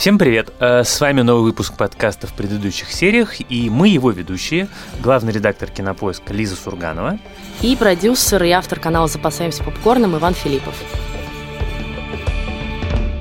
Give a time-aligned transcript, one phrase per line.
[0.00, 0.48] Всем привет!
[0.60, 4.66] Э, с вами новый выпуск подкаста в предыдущих сериях, и мы его ведущие,
[5.02, 7.18] главный редактор Кинопоиска Лиза Сурганова
[7.60, 10.74] и продюсер и автор канала «Запасаемся попкорном» Иван Филиппов.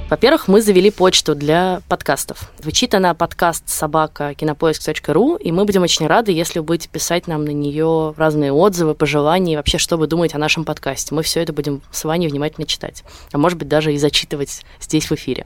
[0.10, 2.50] Во-первых, мы завели почту для подкастов.
[2.60, 7.44] Звучит она подкаст собака кинопоиск.ру, и мы будем очень рады, если вы будете писать нам
[7.44, 11.14] на нее разные отзывы, пожелания и вообще, что вы думаете о нашем подкасте.
[11.14, 13.04] Мы все это будем с вами внимательно читать,
[13.34, 15.46] а может быть даже и зачитывать здесь в эфире.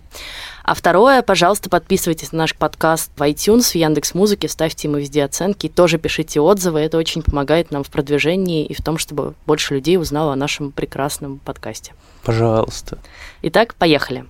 [0.63, 5.26] А второе, пожалуйста, подписывайтесь на наш подкаст в iTunes, в Яндекс Музыке, ставьте ему везде
[5.26, 9.73] оценки, тоже пишите отзывы, это очень помогает нам в продвижении и в том, чтобы больше
[9.73, 11.91] людей узнало о нашем прекрасном подкасте.
[12.23, 12.98] Пожалуйста.
[13.41, 14.26] Итак, поехали.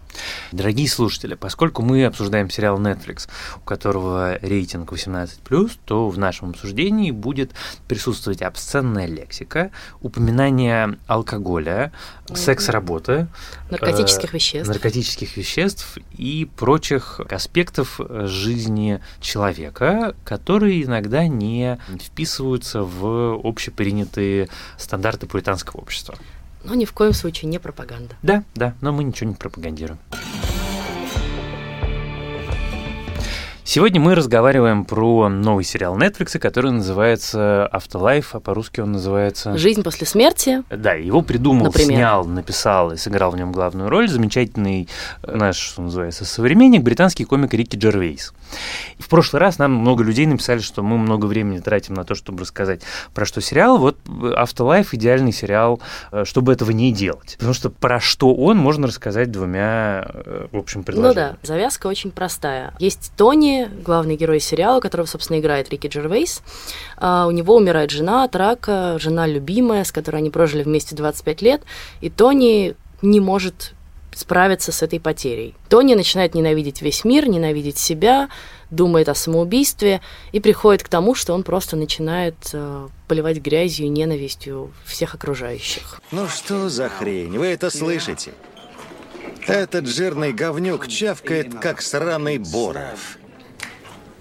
[0.52, 3.28] Дорогие слушатели, поскольку мы обсуждаем сериал Netflix,
[3.58, 7.52] у которого рейтинг 18+, то в нашем обсуждении будет
[7.88, 9.70] присутствовать обсценная лексика,
[10.02, 11.92] упоминание алкоголя,
[12.34, 13.28] секс-работы,
[13.70, 23.42] наркотических э, веществ, наркотических веществ и прочих аспектов жизни человека, которые иногда не вписываются в
[23.44, 26.16] общепринятые стандарты пуританского общества.
[26.64, 28.16] Но ни в коем случае не пропаганда.
[28.22, 30.00] Да, да, но мы ничего не пропагандируем.
[33.66, 39.58] Сегодня мы разговариваем про новый сериал Netflix, который называется Afterlife, а по-русски он называется...
[39.58, 40.64] «Жизнь после смерти».
[40.70, 41.96] Да, его придумал, например.
[41.96, 44.90] снял, написал и сыграл в нем главную роль замечательный
[45.24, 48.34] э, наш, что называется, современник, британский комик Рики Джервейс.
[49.00, 52.42] В прошлый раз нам много людей написали, что мы много времени тратим на то, чтобы
[52.42, 52.82] рассказать
[53.14, 53.78] про что сериал.
[53.78, 55.80] Вот Afterlife идеальный сериал,
[56.12, 57.36] э, чтобы этого не делать.
[57.38, 61.30] Потому что про что он можно рассказать двумя, э, в общем, предложениями.
[61.30, 62.74] Ну да, завязка очень простая.
[62.80, 63.53] Есть Тони,
[63.84, 66.42] главный герой сериала, которого, собственно, играет Рики Джервейс.
[66.98, 71.42] А, у него умирает жена от рака, жена любимая, с которой они прожили вместе 25
[71.42, 71.62] лет,
[72.02, 73.74] и Тони не может
[74.16, 75.56] справиться с этой потерей.
[75.70, 78.30] Тони начинает ненавидеть весь мир, ненавидеть себя,
[78.70, 80.02] думает о самоубийстве
[80.32, 86.02] и приходит к тому, что он просто начинает э, поливать грязью и ненавистью всех окружающих.
[86.12, 87.38] Ну что за хрень?
[87.38, 88.34] Вы это слышите?
[89.48, 93.18] Этот жирный говнюк чавкает, как сраный боров.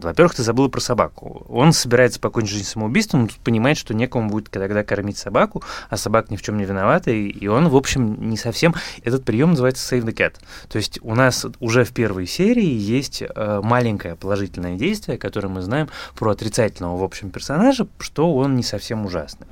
[0.04, 1.46] Во-первых, ты забыл про собаку.
[1.48, 5.96] Он собирается покончить жизнь самоубийством, но тут понимает, что некому будет тогда кормить собаку, а
[5.96, 8.74] собак ни в чем не виновата, и он, в общем, не совсем...
[9.02, 10.34] Этот прием называется Save the Cat.
[10.68, 15.62] То есть у нас уже в первой серии есть э, маленькое положительное действие, которое мы
[15.62, 19.46] знаем про отрицательного, в общем, персонажа, что он не совсем ужасный.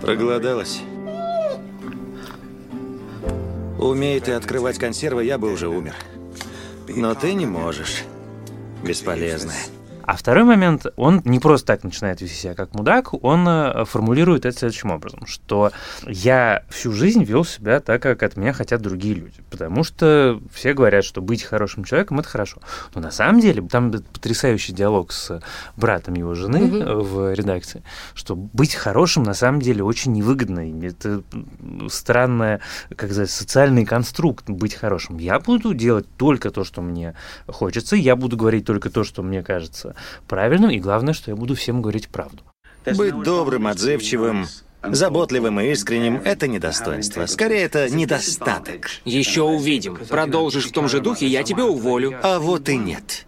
[0.00, 0.80] Проголодалась?
[3.78, 5.94] Умеет ты открывать консервы, я бы уже умер.
[6.88, 8.04] Но ты не можешь.
[8.84, 9.77] Бесполезная.
[10.08, 14.46] А второй момент, он не просто так начинает вести себя как мудак, он э, формулирует
[14.46, 15.70] это следующим образом, что
[16.06, 20.72] я всю жизнь вел себя так, как от меня хотят другие люди, потому что все
[20.72, 22.62] говорят, что быть хорошим человеком– это хорошо.
[22.94, 25.42] Но на самом деле, там потрясающий диалог с
[25.76, 27.02] братом его жены mm-hmm.
[27.02, 27.82] в редакции,
[28.14, 30.60] что быть хорошим на самом деле очень невыгодно.
[30.86, 31.22] Это
[31.90, 32.60] странный,
[32.96, 35.18] как сказать, социальный конструкт быть хорошим.
[35.18, 37.14] Я буду делать только то, что мне
[37.46, 39.96] хочется, я буду говорить только то, что мне кажется
[40.26, 42.42] правильным, и главное, что я буду всем говорить правду.
[42.84, 44.46] Быть добрым, отзывчивым,
[44.82, 47.26] Заботливым и искренним— это не достоинство.
[47.26, 48.90] Скорее, это недостаток.
[49.04, 49.98] Еще увидим.
[50.08, 52.14] Продолжишь в том же духе, я тебя уволю.
[52.22, 53.26] А вот и нет.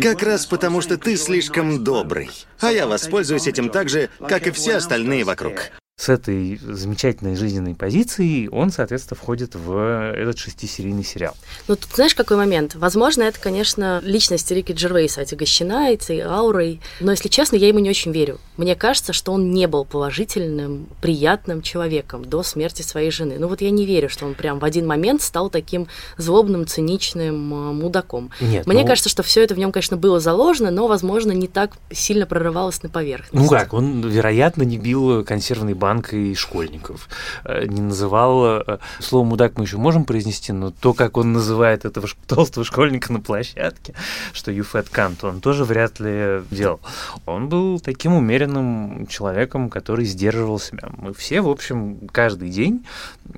[0.00, 2.30] Как раз потому, что ты слишком добрый.
[2.60, 7.74] А я воспользуюсь этим так же, как и все остальные вокруг с этой замечательной жизненной
[7.74, 11.34] позицией он, соответственно, входит в этот шестисерийный сериал.
[11.66, 12.76] Ну, тут знаешь, какой момент?
[12.76, 17.90] Возможно, это, конечно, личность Рики Джервейса отягощена этой аурой, но, если честно, я ему не
[17.90, 18.38] очень верю.
[18.56, 23.36] Мне кажется, что он не был положительным, приятным человеком до смерти своей жены.
[23.40, 27.34] Ну вот я не верю, что он прям в один момент стал таким злобным, циничным
[27.54, 28.30] э, мудаком.
[28.40, 28.86] Нет, Мне ну...
[28.86, 32.82] кажется, что все это в нем, конечно, было заложено, но, возможно, не так сильно прорывалось
[32.84, 33.32] на поверхность.
[33.32, 37.08] Ну как, он, вероятно, не бил консервный банк банкой школьников.
[37.44, 38.60] Э, не называл...
[38.60, 43.12] Э, слово «мудак» мы еще можем произнести, но то, как он называет этого толстого школьника
[43.12, 43.94] на площадке,
[44.32, 46.80] что you fat cunt, он тоже вряд ли делал.
[47.26, 50.90] Он был таким умеренным человеком, который сдерживал себя.
[50.96, 52.84] Мы все, в общем, каждый день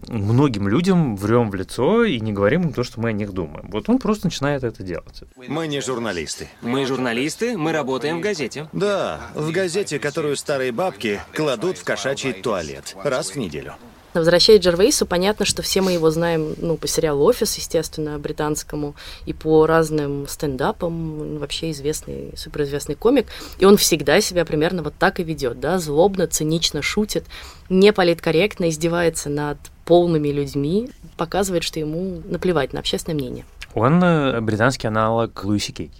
[0.08, 3.68] многим людям врем в лицо и не говорим им то, что мы о них думаем.
[3.70, 5.22] Вот он просто начинает это делать.
[5.36, 6.48] Мы не журналисты.
[6.62, 8.68] Мы журналисты, мы работаем в газете.
[8.72, 13.74] Да, в газете, которую старые бабки кладут в кошачий туалет раз в неделю.
[14.12, 18.96] Возвращаясь к Джервейсу, понятно, что все мы его знаем, ну, по сериалу «Офис», естественно, британскому,
[19.24, 23.28] и по разным стендапам, вообще известный, суперизвестный комик,
[23.58, 27.24] и он всегда себя примерно вот так и ведет, да, злобно, цинично шутит,
[27.68, 33.44] не политкорректно издевается над полными людьми, показывает, что ему наплевать на общественное мнение.
[33.74, 35.92] Он э, британский аналог Луиси Кей.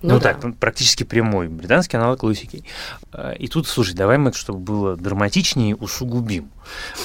[0.00, 0.34] Ну, ну да.
[0.34, 2.64] так, практически прямой британский аналог Кей.
[3.12, 6.50] Э, и тут, слушай, давай мы, чтобы было драматичнее, усугубим.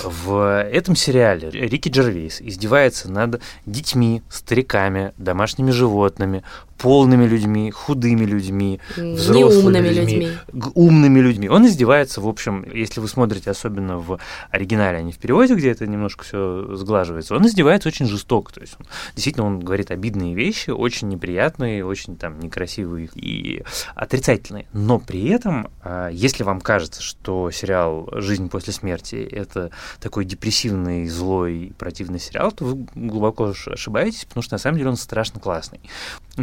[0.04, 6.44] В этом сериале Рики Джервейс издевается над детьми, стариками, домашними животными,
[6.84, 10.38] полными людьми, худыми людьми, взрослыми людьми, людьми,
[10.76, 11.48] умными людьми.
[11.48, 14.20] Он издевается, в общем, если вы смотрите особенно в
[14.52, 18.54] оригинале, а не в переводе, где это немножко все сглаживается, он издевается очень жестоко.
[18.54, 23.64] То есть он, действительно он говорит обидные вещи, очень неприятные, очень там некрасивые и
[23.96, 24.68] отрицательные.
[24.74, 29.53] Но при этом, а, если вам кажется, что сериал «Жизнь после смерти»— это
[30.00, 34.98] такой депрессивный, злой противный сериал, то вы глубоко ошибаетесь, потому что на самом деле он
[34.98, 35.80] страшно классный.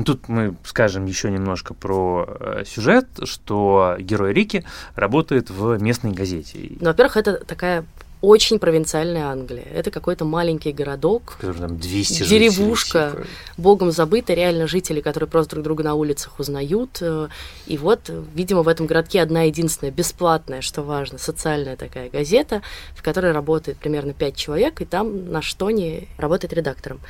[0.04, 4.64] Тут мы скажем еще немножко про э, сюжет, что герой Рики
[4.94, 6.76] работает в местной газете.
[6.80, 7.84] Ну, во-первых, это такая
[8.20, 9.66] очень провинциальная Англия.
[9.74, 13.28] Это какой-то маленький городок, там 200 деревушка, жителей, типа.
[13.56, 16.98] богом забыта, реально жители, которые просто друг друга на улицах узнают.
[17.00, 17.28] Э,
[17.66, 22.62] и вот, видимо, в этом городке одна единственная бесплатная, что важно, социальная такая газета,
[22.94, 27.00] в которой работает примерно пять человек, и там на Штоне работает редактором.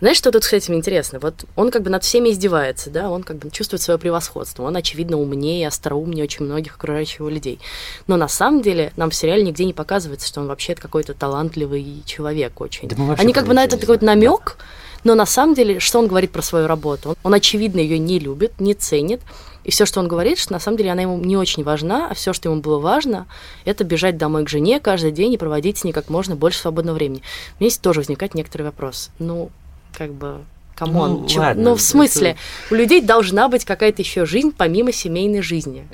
[0.00, 1.18] Знаешь, что тут, кстати, интересно?
[1.18, 4.74] Вот он как бы над всеми издевается, да, он как бы чувствует свое превосходство, он,
[4.76, 7.60] очевидно, умнее, остроумнее очень многих окружающих людей.
[8.06, 12.02] Но на самом деле нам в сериале нигде не показывается, что он вообще какой-то талантливый
[12.06, 12.88] человек очень.
[12.88, 14.56] Да Они как бы на это такой намек,
[15.04, 17.10] но на самом деле, что он говорит про свою работу?
[17.10, 19.20] Он, он очевидно, ее не любит, не ценит,
[19.64, 22.14] и все, что он говорит, что на самом деле она ему не очень важна, а
[22.14, 23.26] все, что ему было важно,
[23.66, 26.96] это бежать домой к жене каждый день и проводить с ней как можно больше свободного
[26.96, 27.22] времени.
[27.58, 29.10] У меня здесь тоже возникает некоторый вопрос.
[29.18, 29.50] Ну,
[29.96, 31.22] как бы come on.
[31.22, 31.42] Ну, Чем...
[31.42, 32.40] ладно, ну, в смысле, это...
[32.70, 35.86] у людей должна быть какая-то еще жизнь помимо семейной жизни.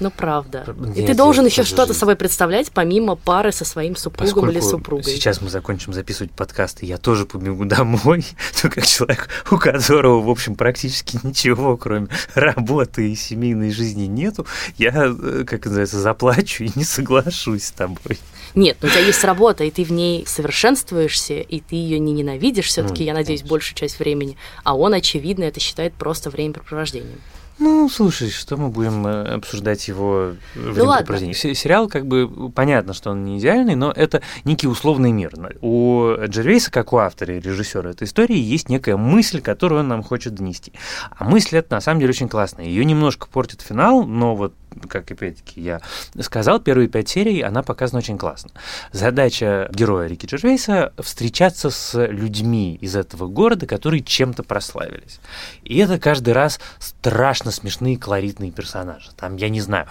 [0.00, 0.64] Ну, правда.
[0.76, 4.60] Нет, и ты должен еще что-то собой представлять, помимо пары со своим супругом Поскольку или
[4.60, 5.04] супругой.
[5.04, 8.24] Сейчас мы закончим записывать подкасты, я тоже побегу домой,
[8.60, 14.46] то как человек, у которого, в общем, практически ничего, кроме работы и семейной жизни нету,
[14.76, 18.18] я, э, как называется, заплачу и не соглашусь с тобой.
[18.58, 22.66] Нет, у тебя есть работа, и ты в ней совершенствуешься, и ты ее не ненавидишь
[22.66, 23.54] все-таки, ну, я надеюсь, конечно.
[23.54, 24.36] большую часть времени.
[24.64, 27.20] А он, очевидно, это считает просто времяпрепровождением.
[27.60, 31.34] Ну, слушай, что мы будем э, обсуждать его ну, времяпрепровождение?
[31.54, 35.34] Сериал, как бы, понятно, что он не идеальный, но это некий условный мир.
[35.60, 40.02] У Джервейса, как у автора и режиссера этой истории, есть некая мысль, которую он нам
[40.02, 40.72] хочет донести.
[41.16, 42.64] А мысль эта, на самом деле, очень классная.
[42.64, 44.52] Ее немножко портит финал, но вот
[44.86, 45.80] как опять-таки я
[46.20, 48.50] сказал, первые пять серий она показана очень классно.
[48.92, 55.20] Задача героя Рики Джервейса— встречаться с людьми из этого города, которые чем-то прославились.
[55.62, 59.10] И это каждый раз страшно смешные колоритные персонажи.
[59.16, 59.86] Там, я не знаю,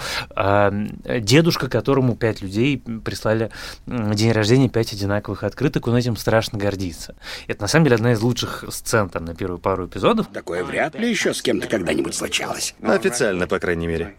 [1.06, 3.52] дедушка, которому пять людей прислали
[3.86, 7.16] день рождения, пять одинаковых открыток, он этим страшно гордится.
[7.48, 10.28] Это, на самом деле, одна из лучших сцен там на первую пару эпизодов.
[10.28, 12.76] Такое вряд ли еще с кем-то когда-нибудь случалось.
[12.82, 14.16] Официально, по крайней мере.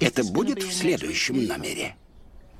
[0.00, 1.96] Это будет в следующем номере.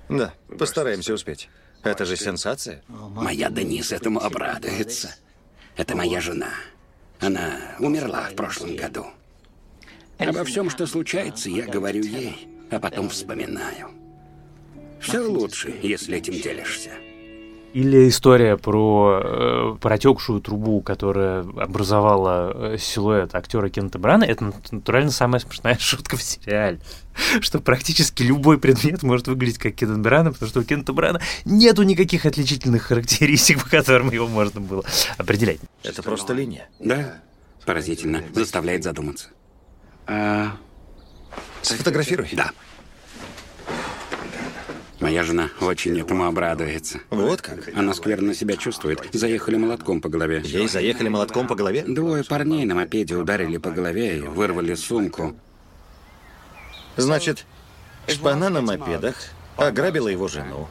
[0.09, 1.49] Да, постараемся успеть.
[1.83, 2.83] Это же сенсация.
[2.89, 5.15] Моя Денис этому обрадуется.
[5.77, 6.51] Это моя жена.
[7.21, 9.07] Она умерла в прошлом году.
[10.19, 13.91] Обо всем, что случается, я говорю ей, а потом вспоминаю.
[15.01, 16.93] Все лучше, если этим делишься.
[17.77, 25.11] Или история про э, протекшую трубу, которая образовала э, силуэт актера Кента Брана, это натурально
[25.11, 26.81] самая смешная шутка в сериале.
[27.41, 31.83] Что практически любой предмет может выглядеть как Кента Брана, потому что у Кента Брана нету
[31.83, 34.83] никаких отличительных характеристик, по которым его можно было
[35.19, 35.61] определять.
[35.83, 36.71] Это просто линия.
[36.81, 37.19] Да,
[37.67, 38.23] поразительно.
[38.33, 39.29] Заставляет задуматься.
[40.07, 40.57] А...
[41.61, 42.31] Сфотографируй.
[42.33, 42.53] Да.
[45.07, 46.99] Моя жена очень этому обрадуется.
[47.11, 47.73] Вот как?
[47.77, 49.09] Она скверно себя чувствует.
[49.13, 50.43] Заехали молотком по голове.
[50.45, 51.85] Ей заехали молотком по голове?
[51.87, 55.37] Двое парней на мопеде ударили по голове и вырвали сумку.
[56.97, 57.47] Значит,
[58.09, 59.15] шпана на мопедах
[59.57, 60.67] ограбила его жену.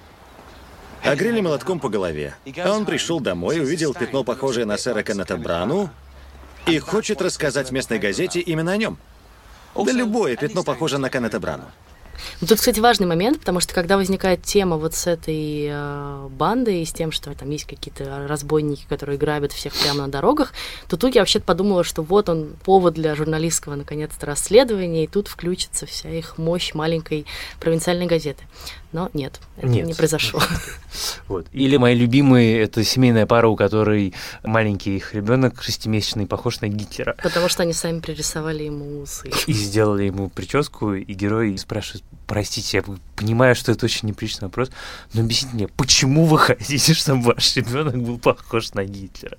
[1.02, 2.36] Огрели молотком по голове.
[2.58, 5.90] А он пришел домой, увидел пятно, похожее на сэра Кеннета Брану,
[6.68, 8.98] и хочет рассказать местной газете именно о нем.
[9.76, 11.72] Да любое пятно похоже на Кеннета Брану.
[12.42, 16.82] Ну, тут, кстати, важный момент, потому что когда возникает тема вот с этой э, бандой
[16.82, 20.54] и с тем, что там есть какие-то разбойники, которые грабят всех прямо на дорогах,
[20.88, 25.28] то тут я вообще подумала, что вот он повод для журналистского, наконец-то, расследования, и тут
[25.28, 27.26] включится вся их мощь маленькой
[27.60, 28.44] провинциальной газеты.
[28.96, 29.88] Но нет, это нет.
[29.88, 30.42] не произошло.
[31.28, 31.48] Вот.
[31.52, 37.18] Или мои любимые, это семейная пара, у которой маленький их ребенок шестимесячный похож на Гитлера.
[37.22, 39.30] Потому что они сами пририсовали ему усы.
[39.48, 44.48] И сделали ему прическу, и герой спрашивает, простите, а вы понимаю, что это очень неприличный
[44.48, 44.72] вопрос,
[45.14, 49.38] но объясните мне, почему вы хотите, чтобы ваш ребенок был похож на Гитлера?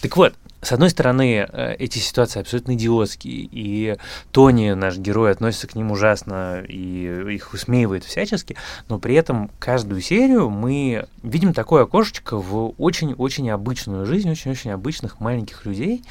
[0.00, 3.96] Так вот, с одной стороны, э, эти ситуации абсолютно идиотские, и
[4.30, 8.56] Тони, наш герой, относится к ним ужасно и их усмеивает всячески,
[8.88, 15.18] но при этом каждую серию мы видим такое окошечко в очень-очень обычную жизнь, очень-очень обычных
[15.18, 16.04] маленьких людей,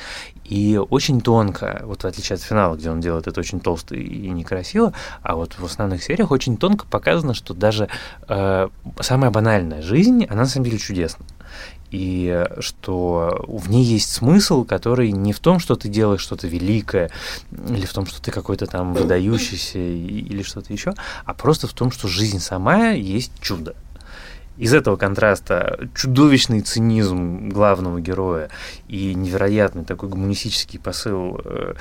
[0.44, 4.30] и очень тонко, вот в отличие от финала, где он делает это очень толсто и
[4.30, 4.92] некрасиво,
[5.22, 7.88] а вот в основных сериях очень тонко показано, что даже
[8.28, 8.68] э,
[9.00, 11.26] самая банальная жизнь, она на самом деле чудесна.
[11.90, 17.12] И что в ней есть смысл, который не в том, что ты делаешь что-то великое,
[17.52, 20.94] или в том, что ты какой-то там выдающийся, или что-то еще,
[21.26, 23.76] а просто в том, что жизнь сама есть чудо
[24.62, 28.52] из этого контраста чудовищный цинизм главного героя
[28.88, 31.74] и невероятный такой гуманистический посыл э,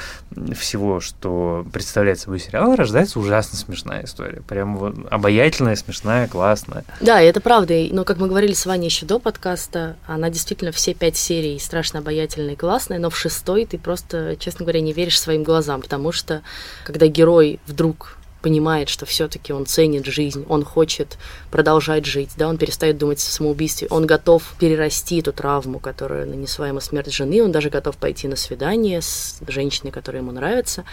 [0.56, 4.40] всего, что представляет собой сериал, рождается ужасно смешная история.
[4.48, 6.84] Прям вот обаятельная, смешная, классная.
[7.02, 7.74] Да, это правда.
[7.90, 11.98] Но, как мы говорили с Ваней еще до подкаста, она действительно все пять серий страшно
[11.98, 16.12] обаятельная и классная, но в шестой ты просто, честно говоря, не веришь своим глазам, потому
[16.12, 16.40] что
[16.86, 21.18] когда герой вдруг понимает, что все-таки он ценит жизнь, он хочет
[21.50, 26.68] продолжать жить, да, он перестает думать о самоубийстве, он готов перерасти эту травму, которая нанесла
[26.68, 30.84] ему смерть жены, он даже готов пойти на свидание с женщиной, которая ему нравится.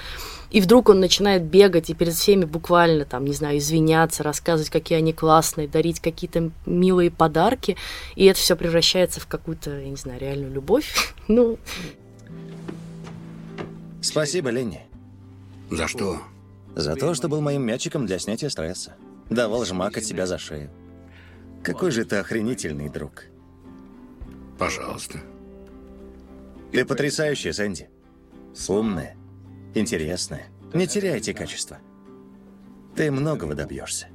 [0.49, 4.97] И вдруг он начинает бегать и перед всеми буквально, там, не знаю, извиняться, рассказывать, какие
[4.97, 7.75] они классные, дарить какие-то милые подарки,
[8.15, 11.13] и это все превращается в какую-то, я не знаю, реальную любовь.
[11.27, 11.57] ну.
[14.01, 14.81] Спасибо, Ленни.
[15.69, 16.21] За что?
[16.77, 18.93] За то, что был моим мячиком для снятия стресса.
[19.31, 20.69] Давал жмак от себя за шею.
[21.63, 23.23] Какой же ты охренительный друг.
[24.59, 25.17] Пожалуйста.
[26.71, 27.89] Ты потрясающая, Сэнди.
[28.67, 29.15] Умная,
[29.73, 30.49] интересная.
[30.71, 31.79] Не теряйте качества.
[32.95, 34.09] Ты многого добьешься.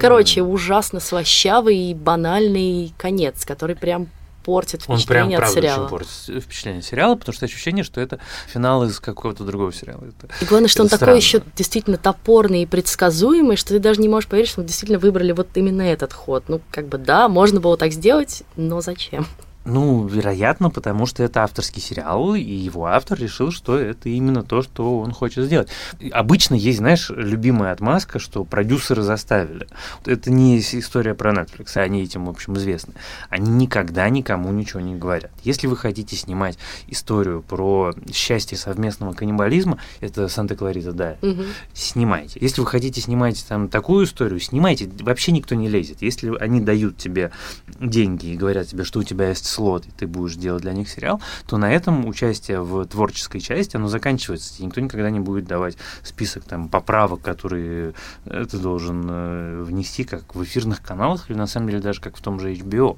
[0.00, 4.08] Короче, ужасно слащавый и банальный конец, который прям
[4.42, 5.80] портит впечатление Он прям, от сериала.
[5.84, 10.02] очень портит впечатление сериала, потому что ощущение, что это финал из какого-то другого сериала.
[10.04, 11.06] Это, и главное, что он странно.
[11.06, 14.98] такой еще действительно топорный и предсказуемый, что ты даже не можешь поверить, что мы действительно
[14.98, 16.44] выбрали вот именно этот ход.
[16.48, 19.26] Ну, как бы да, можно было так сделать, но зачем?
[19.64, 24.62] Ну, вероятно, потому что это авторский сериал, и его автор решил, что это именно то,
[24.62, 25.68] что он хочет сделать.
[26.10, 29.68] Обычно есть, знаешь, любимая отмазка, что продюсеры заставили.
[30.04, 32.94] Это не история про Netflix, они этим, в общем, известны.
[33.28, 35.30] Они никогда никому ничего не говорят.
[35.44, 41.42] Если вы хотите снимать историю про счастье совместного каннибализма, это Санта-Кларита, да, Угу.
[41.72, 42.38] снимайте.
[42.40, 44.90] Если вы хотите снимать там такую историю, снимайте.
[45.00, 46.02] Вообще никто не лезет.
[46.02, 47.30] Если они дают тебе
[47.78, 50.88] деньги и говорят тебе, что у тебя есть слот, и ты будешь делать для них
[50.88, 54.54] сериал, то на этом участие в творческой части, оно заканчивается.
[54.60, 57.94] И никто никогда не будет давать список там поправок, которые
[58.24, 62.16] э, ты должен э, внести, как в эфирных каналах, или на самом деле даже как
[62.16, 62.96] в том же HBO.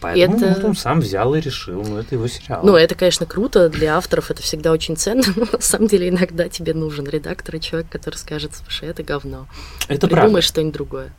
[0.00, 2.60] Поэтому Это- вот он сам взял и решил, ну это его сериал.
[2.62, 6.48] Ну, это, конечно, круто, для авторов это всегда очень ценно, но на самом деле иногда
[6.48, 9.46] тебе нужен редактор и человек, который скажет, слушай, это говно.
[9.88, 10.42] это Придумай правда.
[10.42, 11.12] что-нибудь другое.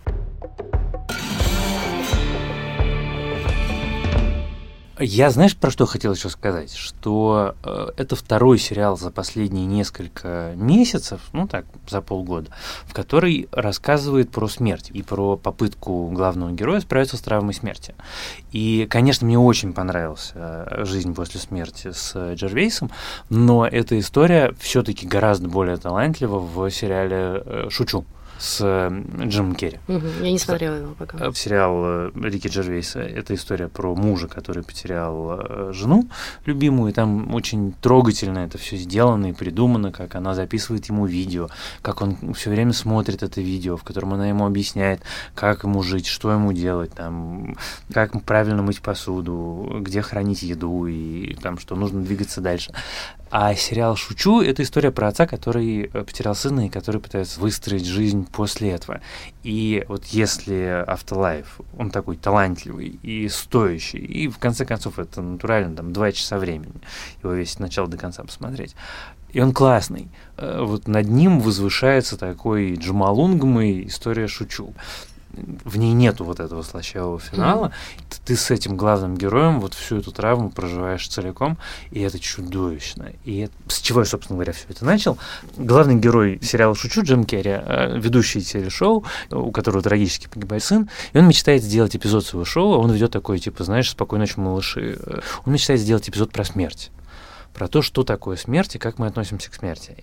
[4.97, 6.73] Я, знаешь, про что хотел еще сказать?
[6.73, 12.49] Что э, это второй сериал за последние несколько месяцев, ну так, за полгода,
[12.85, 17.93] в который рассказывает про смерть и про попытку главного героя справиться с травмой смерти.
[18.53, 22.89] И, конечно, мне очень понравилась э, жизнь после смерти с э, Джервейсом,
[23.29, 28.05] но эта история все-таки гораздо более талантлива в сериале э, «Шучу»
[28.37, 29.79] с э, Джимом Керри.
[29.87, 31.17] Мгм, Я не смотрела его пока.
[31.17, 32.99] Э, Сериал э, Рики Джервейса.
[32.99, 36.07] Это история про мужа, который потерял жену
[36.45, 36.91] любимую.
[36.91, 41.49] И там очень трогательно это все сделано и придумано, как она записывает ему видео,
[41.81, 45.01] как он все время смотрит это видео, в котором она ему объясняет,
[45.33, 47.55] как ему жить, что ему делать, там,
[47.93, 52.73] как правильно мыть посуду, где хранить еду и там, что нужно двигаться дальше.
[53.31, 58.24] А сериал «Шучу»— это история про отца, который потерял сына и который пытается выстроить жизнь
[58.31, 59.01] после этого.
[59.43, 65.75] И вот если Afterlife, он такой талантливый и стоящий, и в конце концов это натурально
[65.75, 66.81] там два часа времени,
[67.23, 68.75] его весь с начала до конца посмотреть,
[69.35, 70.07] и он классный.
[70.37, 74.73] Э, Вот над ним возвышается такой Джамалунгмы история «Шучу».
[75.63, 77.71] В ней нету вот этого слащавого финала.
[78.09, 81.57] Т- Ты с этим главным героем вот всю эту травму проживаешь целиком,
[81.91, 83.11] и это чудовищно.
[83.23, 85.17] И это- с чего я, собственно говоря, все это начал?
[85.57, 91.17] Главный герой сериала «Шучу» Джим Керри, э, ведущий телешоу, у которого трагически погибает сын, и
[91.17, 94.99] он мечтает сделать эпизод своего шоу, а он ведет такой, типа, знаешь, «Спокойной ночи, малыши».
[95.05, 96.91] Э, Он мечтает сделать эпизод про смерть
[97.53, 99.95] про то, что такое смерть и как мы относимся к смерти.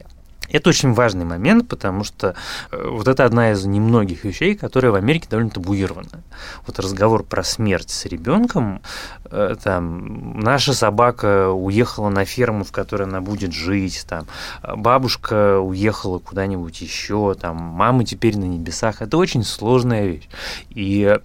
[0.50, 2.34] Это очень важный момент, потому что
[2.70, 6.22] э, вот это одна из немногих вещей, которая в Америке довольно табуирована.
[6.66, 8.82] Вот разговор про смерть с ребенком,
[9.24, 14.26] э, там, наша собака уехала на ферму, в которой она будет жить, там,
[14.62, 19.00] бабушка уехала куда-нибудь еще, там, мама теперь на небесах.
[19.00, 20.28] Это очень сложная вещь.
[20.70, 21.18] И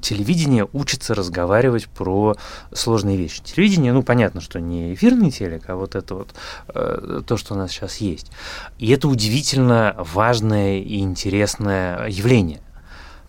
[0.00, 2.36] телевидение учится разговаривать про
[2.72, 3.42] сложные вещи.
[3.42, 6.34] Телевидение, ну, понятно, что не эфирный телек, а вот это вот
[6.68, 8.30] э, то, что у нас сейчас есть.
[8.78, 12.60] И это удивительно важное и интересное явление.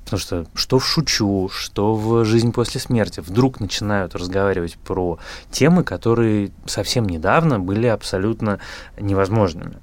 [0.04, 5.20] Потому что что в шучу, что в жизнь после смерти вдруг начинают разговаривать про
[5.52, 8.60] темы, которые совсем недавно были абсолютно
[9.00, 9.78] невозможными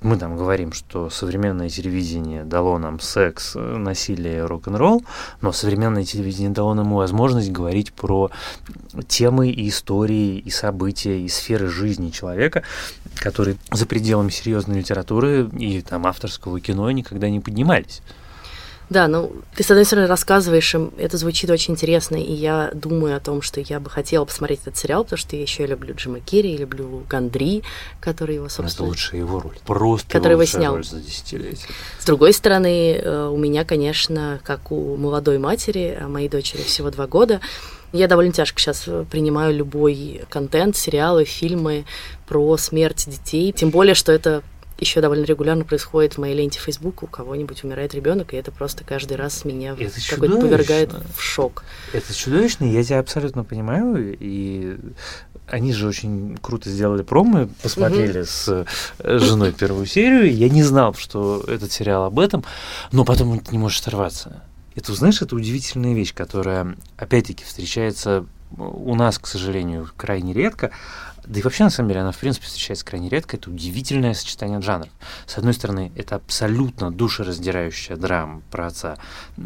[0.00, 5.02] мы там говорим, что современное телевидение дало нам секс, насилие, рок-н-ролл,
[5.40, 8.30] но современное телевидение дало нам возможность говорить про
[9.08, 12.62] темы и истории, и события, и сферы жизни человека,
[13.16, 18.00] которые за пределами серьезной литературы и там авторского кино никогда не поднимались.
[18.90, 23.16] Да, ну, ты, с одной стороны, рассказываешь им, это звучит очень интересно, и я думаю
[23.16, 26.20] о том, что я бы хотела посмотреть этот сериал, потому что я еще люблю Джима
[26.20, 27.62] Керри, люблю Гандри,
[28.00, 28.86] который его, собственно...
[28.86, 29.58] Это лучшая его роль.
[29.66, 30.74] Просто который его снял.
[30.74, 31.68] роль за десятилетие.
[31.98, 36.90] С другой стороны, э, у меня, конечно, как у молодой матери, а моей дочери всего
[36.90, 37.40] два года,
[37.92, 41.84] я довольно тяжко сейчас принимаю любой контент, сериалы, фильмы
[42.26, 43.52] про смерть детей.
[43.52, 44.42] Тем более, что это
[44.78, 48.84] еще довольно регулярно происходит в моей ленте Facebook, у кого-нибудь умирает ребенок, и это просто
[48.84, 51.64] каждый раз меня какой-то повергает в шок.
[51.92, 54.78] Это чудовищно, я тебя абсолютно понимаю, и
[55.48, 58.26] они же очень круто сделали промо, посмотрели mm-hmm.
[58.26, 58.66] с
[58.98, 60.32] э, женой первую серию.
[60.32, 62.44] Я не знал, что этот сериал об этом,
[62.92, 64.42] но потом ты не можешь оторваться.
[64.74, 70.70] Это, знаешь, это удивительная вещь, которая, опять-таки, встречается у нас, к сожалению, крайне редко.
[71.24, 73.36] Да и вообще, на самом деле, она, в принципе, встречается крайне редко.
[73.36, 74.90] Это удивительное сочетание жанров.
[75.26, 78.96] С одной стороны, это абсолютно душераздирающая драма про отца,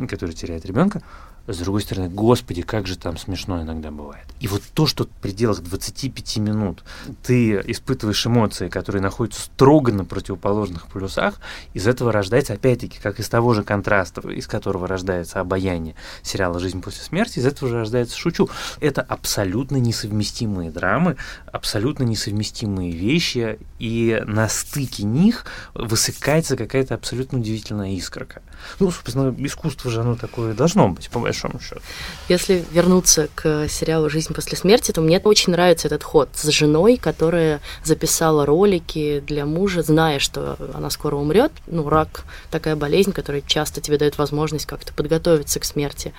[0.09, 1.03] который теряет ребенка.
[1.47, 4.27] С другой стороны, господи, как же там смешно иногда бывает.
[4.41, 6.85] И вот то, что в пределах 25 минут
[7.23, 11.41] ты испытываешь эмоции, которые находятся строго на противоположных полюсах,
[11.75, 16.81] из этого рождается, опять-таки, как из того же контраста, из которого рождается обаяние сериала «Жизнь
[16.81, 18.49] после смерти», из этого же рождается «Шучу».
[18.81, 21.17] Это абсолютно несовместимые драмы,
[21.51, 28.43] абсолютно несовместимые вещи, и на стыке них высыкается какая-то абсолютно удивительная искорка.
[28.79, 31.81] Ну, собственно, искусство же оно такое должно быть, большому счету.
[32.29, 36.97] Если вернуться к сериалу «Жизнь после смерти», то мне очень нравится этот ход с женой,
[36.97, 41.53] которая записала ролики для мужа, зная, что она скоро умрет.
[41.67, 46.13] Ну, рак такая болезнь, которая часто тебе дает возможность как-то подготовиться к смерти,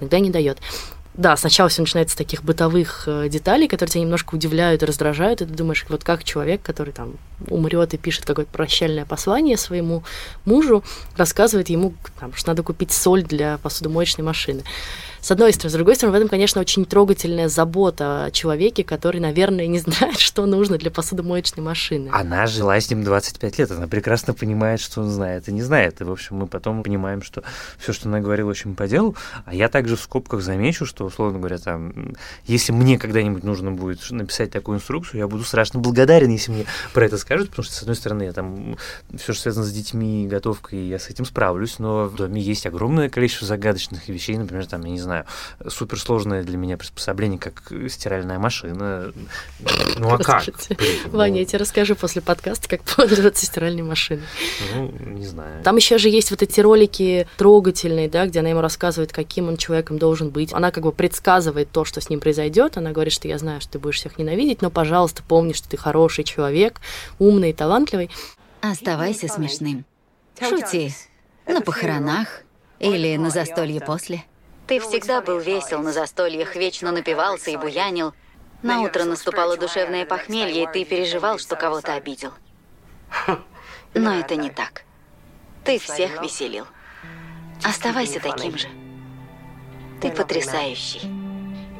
[0.00, 0.58] иногда не дает.
[1.14, 5.42] Да, сначала все начинается с таких бытовых э, деталей, которые тебя немножко удивляют и раздражают,
[5.42, 7.14] и ты думаешь, вот как человек, который там
[7.48, 10.02] умрет и пишет какое-то прощальное послание своему
[10.44, 10.82] мужу,
[11.16, 14.64] рассказывает ему, там, что надо купить соль для посудомоечной машины
[15.24, 15.70] с одной стороны.
[15.70, 20.18] С другой стороны, в этом, конечно, очень трогательная забота о человеке, который, наверное, не знает,
[20.18, 22.10] что нужно для посудомоечной машины.
[22.12, 26.02] Она жила с ним 25 лет, она прекрасно понимает, что он знает и не знает.
[26.02, 27.42] И, в общем, мы потом понимаем, что
[27.78, 29.16] все, что она говорила, очень по делу.
[29.46, 34.10] А я также в скобках замечу, что, условно говоря, там, если мне когда-нибудь нужно будет
[34.10, 37.80] написать такую инструкцию, я буду страшно благодарен, если мне про это скажут, потому что, с
[37.80, 38.76] одной стороны, я там
[39.16, 43.08] все, что связано с детьми, готовкой, я с этим справлюсь, но в доме есть огромное
[43.08, 45.26] количество загадочных вещей, например, там, я не знаю, знаю,
[45.68, 49.12] суперсложное для меня приспособление, как стиральная машина.
[49.98, 50.44] Ну а как?
[51.06, 54.24] Ваня, я тебе расскажу после подкаста, как пользоваться стиральной машиной.
[54.74, 55.62] Ну, не знаю.
[55.62, 59.56] Там еще же есть вот эти ролики трогательные, да, где она ему рассказывает, каким он
[59.56, 60.52] человеком должен быть.
[60.52, 62.76] Она как бы предсказывает то, что с ним произойдет.
[62.76, 65.76] Она говорит, что я знаю, что ты будешь всех ненавидеть, но, пожалуйста, помни, что ты
[65.76, 66.80] хороший человек,
[67.18, 68.10] умный и талантливый.
[68.60, 69.84] Оставайся смешным.
[70.40, 70.92] Шути.
[71.46, 72.42] На похоронах
[72.78, 74.24] или на застолье после.
[74.66, 78.14] Ты всегда был весел на застольях, вечно напивался и буянил.
[78.62, 82.32] На утро наступало душевное похмелье, и ты переживал, что кого-то обидел.
[83.94, 84.82] Но это не так.
[85.64, 86.64] Ты всех веселил.
[87.62, 88.68] Оставайся таким же.
[90.00, 91.02] Ты потрясающий.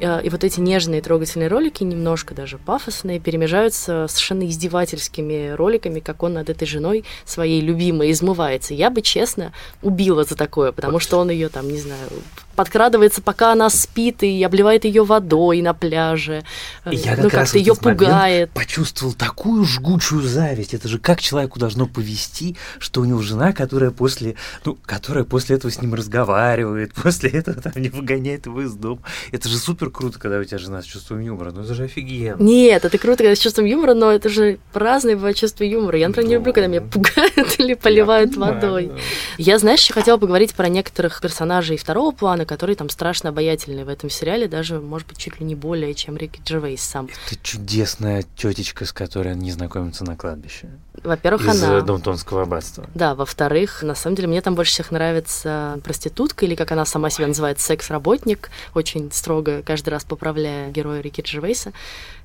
[0.01, 6.23] Э, и вот эти нежные трогательные ролики, немножко даже пафосные, перемежаются совершенно издевательскими роликами, как
[6.23, 8.73] он над этой женой своей любимой измывается.
[8.73, 12.09] Я бы, честно, убила за такое, потому что он ее там, не знаю,
[12.55, 16.43] подкрадывается, пока она спит, и обливает ее водой на пляже.
[16.89, 18.51] И я ну, как раз ее пугает.
[18.51, 20.73] Почувствовал такую жгучую зависть.
[20.73, 25.57] Это же как человеку должно повести, что у него жена, которая после, ну, которая после
[25.57, 29.01] этого с ним разговаривает, после этого там не выгоняет его из дома.
[29.31, 31.51] Это же супер круто, когда у тебя жена с чувством юмора.
[31.51, 32.41] Ну это же офигенно.
[32.41, 35.97] Нет, это круто, когда с чувством юмора, но это же разные бывают чувства юмора.
[35.97, 38.91] Я, например, не люблю, когда меня пугают или поливают водой.
[39.37, 43.89] Я, знаешь, еще хотела поговорить про некоторых персонажей второго плана, которые там страшно обаятельные в
[43.89, 47.05] этом сериале, даже, может быть, чуть ли не более, чем Рики Джервейс сам.
[47.27, 50.69] Это чудесная тетечка, с которой они знакомятся на кладбище.
[51.03, 51.79] Во-первых, Из она...
[51.79, 52.85] э, Даунтонского аббатства.
[52.93, 57.09] Да, во-вторых, на самом деле, мне там больше всех нравится проститутка, или как она сама
[57.09, 61.73] себя называет, секс-работник, очень строго каждый раз поправляя героя Рики Джервейса,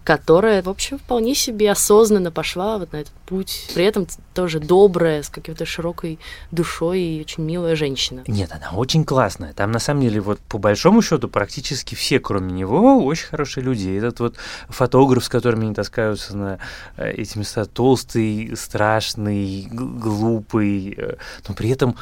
[0.05, 3.71] которая, в общем, вполне себе осознанно пошла вот на этот путь.
[3.75, 6.19] При этом тоже добрая, с какой-то широкой
[6.51, 8.23] душой и очень милая женщина.
[8.27, 9.53] Нет, она очень классная.
[9.53, 13.88] Там, на самом деле, вот по большому счету, практически все, кроме него, очень хорошие люди.
[13.88, 14.37] Этот вот
[14.68, 16.59] фотограф, с которыми они таскаются на
[16.96, 21.16] э, эти места, толстый, страшный, глупый, э,
[21.49, 21.96] но при этом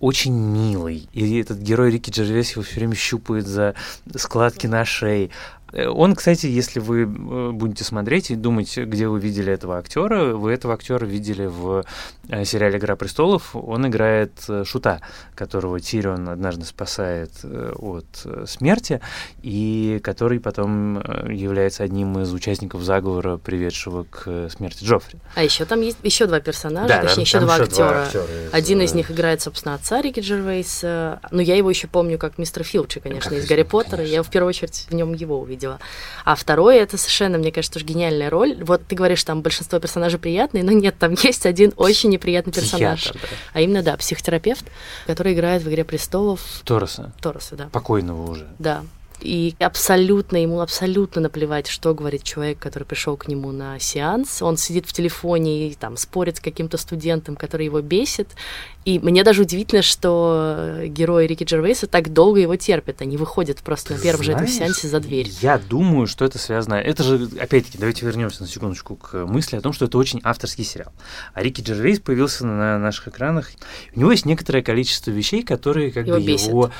[0.00, 1.08] очень милый.
[1.12, 3.74] И этот герой Рики Джервейс его все время щупает за
[4.16, 5.30] складки на шее.
[5.72, 10.34] Э, Он, кстати, если вы э, будете смотреть и думать, где вы видели этого актера,
[10.34, 11.84] вы этого актера видели в
[12.28, 13.54] э, сериале «Игра престолов».
[13.54, 14.32] Он играет
[14.64, 15.00] Шута,
[15.34, 19.00] которого Тирион однажды спасает от смерти,
[19.42, 20.98] и который потом
[21.30, 25.18] является одним из участников заговора, приведшего к смерти Джоффри.
[25.34, 28.02] А еще там есть еще два персонажа, Да, точнее, там- еще там два ещё актера.
[28.02, 31.20] актера Один из них играет, собственно, отца Рики Джервейса.
[31.30, 33.96] Но я его еще помню как мистер Филчи, конечно, Как из из- Гарри Поттера.
[33.98, 34.14] конечно.
[34.14, 35.59] Я в первую очередь в нем его увидела.
[36.24, 38.56] А второй это совершенно, мне кажется, тоже гениальная роль.
[38.62, 43.00] Вот ты говоришь, там большинство персонажей приятные, но нет, там есть один очень неприятный персонаж.
[43.00, 43.36] психиатр, да.
[43.52, 44.64] А именно, да, психотерапевт,
[45.06, 47.68] который играет в «Игре престолов» Тороса, Тороса, да.
[47.72, 48.48] покойного уже.
[48.58, 48.84] Да.
[49.22, 54.42] И абсолютно, ему абсолютно наплевать, что говорит человек, который пришел к нему на сеанс.
[54.42, 58.28] Он сидит в телефоне и там спорит с каким-то студентом, который его бесит.
[58.86, 63.02] И мне даже удивительно, что герои Рики Джервейса так долго его терпят.
[63.02, 65.30] Они выходят просто на первом же этом Знаешь, сеансе за дверь.
[65.42, 66.74] Я думаю, что это связано.
[66.74, 70.64] Это же, опять-таки, давайте вернемся на секундочку к мысли о том, что это очень авторский
[70.64, 70.92] сериал.
[71.34, 73.50] А Рики Джервейс появился на наших экранах.
[73.94, 76.48] У него есть некоторое количество вещей, которые как Его бы бесит.
[76.48, 76.70] его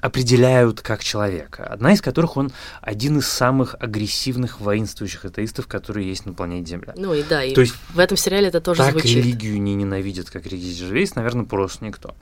[0.00, 1.64] определяют как человека.
[1.64, 6.94] Одна из которых он один из самых агрессивных воинствующих атеистов, которые есть на планете Земля.
[6.96, 9.16] Ну и да, и То есть в этом сериале это тоже так звучит.
[9.16, 12.14] религию не ненавидят, как Рики Джервейс, наверное, просто никто.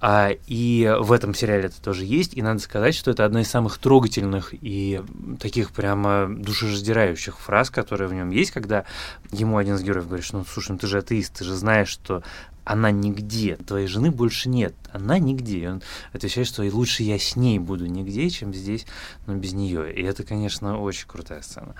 [0.00, 3.48] А, и в этом сериале это тоже есть, и надо сказать, что это одна из
[3.48, 5.02] самых трогательных и
[5.40, 8.84] таких прямо душераздирающих фраз, которые в нем есть, когда
[9.32, 11.88] ему один из героев говорит, что ну слушай, ну ты же атеист, ты же знаешь,
[11.88, 12.22] что
[12.66, 15.58] она нигде, твоей жены больше нет, она нигде.
[15.60, 18.86] И он отвечает, что лучше я с ней буду нигде, чем здесь,
[19.26, 19.94] но без нее.
[19.94, 21.76] И это, конечно, очень крутая сцена.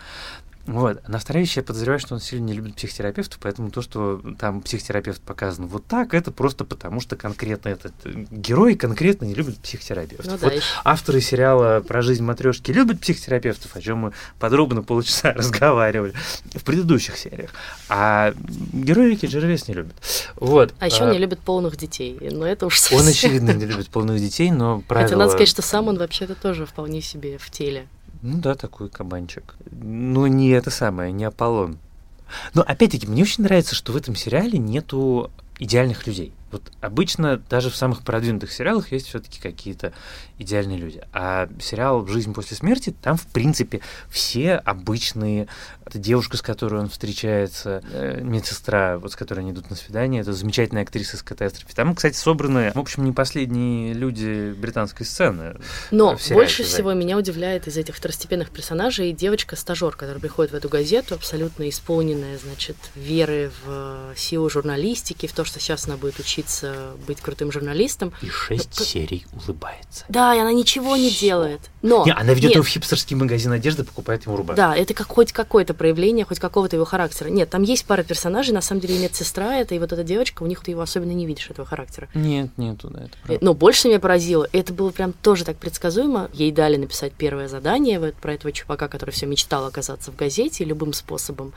[0.66, 1.07] Вот.
[1.09, 4.61] На вторая вещь, я подозреваю, что он сильно не любит психотерапевтов, поэтому то, что там
[4.62, 9.59] психотерапевт показан вот так, это просто потому, что конкретно этот э, герой конкретно не любит
[9.59, 10.26] психотерапевтов.
[10.26, 10.64] Ну да, вот ещё.
[10.85, 16.14] авторы сериала про жизнь матрешки любят психотерапевтов, о чем мы подробно полчаса разговаривали
[16.55, 17.50] в предыдущих сериях.
[17.88, 18.35] А
[18.72, 19.94] герой Рики Джервейс не любит.
[20.37, 20.74] Вот.
[20.81, 22.18] А еще он не любит полных детей.
[22.20, 25.09] Но это уж Он, совсем- очевидно, не любит полных детей, но правило...
[25.09, 27.87] Хотя надо сказать, что сам он вообще-то тоже вполне себе в теле.
[28.27, 29.55] Ну да, такой кабанчик.
[29.71, 31.79] Ну, не это самое, не Аполлон.
[32.55, 36.33] Но опять-таки, мне очень нравится, что в этом сериале нету идеальных людей.
[36.53, 39.93] Вот обычно даже в самых продвинутых сериалах есть все-таки какие-то
[40.39, 41.03] идеальные люди.
[41.13, 45.49] А сериал «Жизнь после смерти» там, в принципе, все обычные.
[45.85, 50.23] Это девушка, с которой он встречается, э, медсестра, вот с которой они идут на свидание,
[50.23, 51.75] это замечательная актриса из «Катастрофе».
[51.75, 55.57] Там, кстати, собраны, в общем, не последние люди британской сцены.
[55.91, 56.75] Но сериале больше «Зайд».
[56.75, 62.39] всего меня удивляет из этих второстепенных персонажей девочка-стажер, которая приходит в эту газету, абсолютно исполненная,
[62.39, 68.12] значит, веры в силу журналистики, в то, что сейчас она будет учиться быть крутым журналистом.
[68.22, 70.05] И шесть Ну, серий улыбается.
[70.09, 71.61] Да, и она ничего не делает.
[71.83, 74.57] Но Не, она ведет нет, его в хипстерский магазин одежды, покупает ему рубашку.
[74.57, 77.29] Да, это как хоть какое-то проявление, хоть какого-то его характера.
[77.29, 80.42] Нет, там есть пара персонажей, на самом деле и медсестра это, и вот эта девочка,
[80.42, 82.09] у них ты его особенно не видишь, этого характера.
[82.14, 83.44] Нет, нету, да, это правда.
[83.44, 86.31] Но больше меня поразило, это было прям тоже так предсказуемо.
[86.33, 90.64] Ей дали написать первое задание вот про этого чувака, который все мечтал оказаться в газете
[90.64, 91.53] любым способом.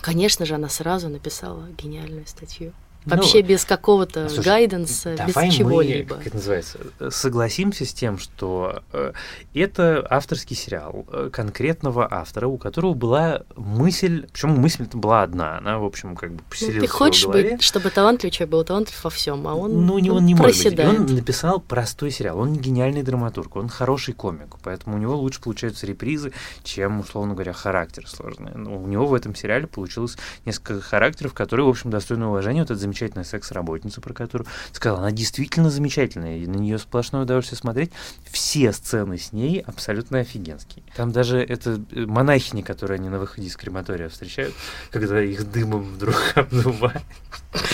[0.00, 2.72] Конечно же, она сразу написала гениальную статью.
[3.04, 6.16] Ну, Вообще без какого-то гайденса, Давай без чего-либо.
[6.16, 9.12] как это называется, э, согласимся с тем, что э,
[9.54, 15.58] это авторский сериал э, конкретного автора, у которого была мысль, причем мысль это была одна,
[15.58, 18.52] она, в общем, как бы Ну, поселилась ты в его хочешь быть, чтобы талантливый человек
[18.52, 20.62] был талантлив во всем, а он, ну, не, ну, он не может быть.
[20.62, 21.00] Проседает.
[21.00, 22.38] Он написал простой сериал.
[22.38, 24.56] Он не гениальный драматург, он хороший комик.
[24.62, 28.52] Поэтому у него лучше получаются репризы, чем, условно говоря, характер сложный.
[28.54, 32.60] Но у него в этом сериале получилось несколько характеров, которые, в общем, достойны уважения.
[32.60, 37.58] Вот этот замечательная секс-работница, про которую сказала, она действительно замечательная, и на нее сплошное удовольствие
[37.58, 37.90] смотреть.
[38.30, 40.84] Все сцены с ней абсолютно офигенские.
[40.94, 44.54] Там даже это э, монахини, которые они на выходе из крематория встречают,
[44.90, 47.02] когда их дымом вдруг обдувает.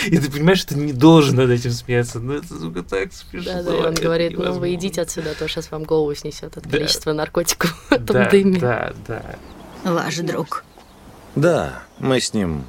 [0.06, 3.54] И ты понимаешь, что ты не должен над этим смеяться, но это, сука, так смешно.
[3.54, 6.56] Да, да, и он говорит, ну вы идите отсюда, а то сейчас вам голову снесет
[6.56, 8.60] от количества наркотиков в этом дыме.
[8.60, 9.36] Да, да.
[9.84, 10.64] Ваш друг.
[11.34, 12.64] Да, мы с ним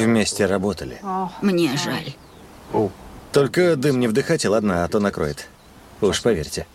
[0.00, 1.00] вместе работали.
[1.40, 2.14] Мне жаль.
[3.32, 5.48] Только дым не вдыхайте, ладно, а то накроет.
[6.00, 6.66] Уж поверьте.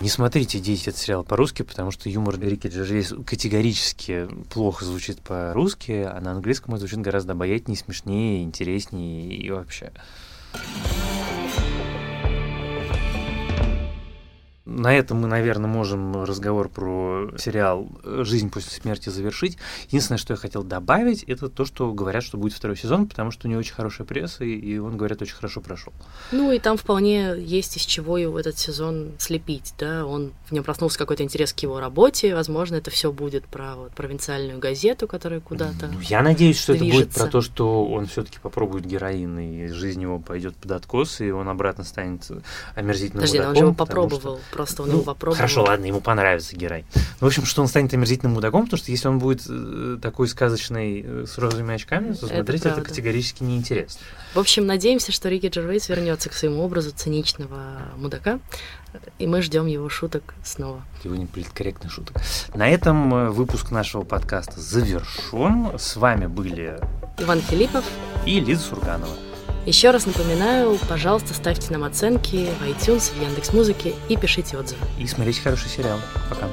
[0.00, 6.04] Не смотрите, дети, этот сериал по-русски, потому что юмор Рики Джервейс категорически плохо звучит по-русски,
[6.08, 9.92] а на английском он звучит гораздо обаятельнее, смешнее, интереснее и вообще.
[14.72, 19.58] На этом мы, наверное, можем разговор про сериал «Жизнь после смерти» завершить.
[19.88, 23.46] Единственное, что я хотел добавить, это то, что говорят, что будет второй сезон, потому что
[23.46, 25.92] у него очень хорошая пресса, и он, говорят, очень хорошо прошел.
[26.30, 30.64] Ну и там вполне есть из чего его этот сезон слепить, да, он в нем
[30.64, 35.40] проснулся какой-то интерес к его работе, возможно, это все будет про вот, провинциальную газету, которая
[35.40, 36.96] куда-то ну, Я надеюсь, что движется.
[36.96, 41.20] это будет про то, что он все-таки попробует героин, и жизнь его пойдет под откос,
[41.20, 42.26] и он обратно станет
[42.74, 44.40] омерзительным Подожди, он же его попробовал.
[44.50, 45.36] Что просто он ну, его попробовал.
[45.36, 46.84] Хорошо, ладно, ему понравится герой.
[46.94, 50.28] Ну, в общем, что он станет омерзительным мудаком, потому что если он будет э, такой
[50.28, 54.00] сказочный э, с розовыми очками, то смотреть это, это категорически неинтересно.
[54.34, 57.58] В общем, надеемся, что Рики Джервейс вернется к своему образу циничного
[57.96, 58.38] мудака,
[59.18, 60.82] и мы ждем его шуток снова.
[61.02, 62.22] Его неполиткорректных шуток.
[62.54, 65.76] На этом э, выпуск нашего подкаста завершен.
[65.76, 66.78] С вами были
[67.18, 67.84] Иван Филиппов
[68.26, 69.31] и Лиза Сурганова.
[69.64, 74.80] Еще раз напоминаю, пожалуйста, ставьте нам оценки в iTunes, в Яндекс.Музыке и пишите отзывы.
[74.98, 76.00] И смотрите хороший сериал.
[76.28, 76.48] Пока.